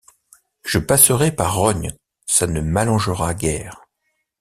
[0.65, 1.93] Je passerai par Rognes,
[2.25, 3.85] ça ne m’allongera guère.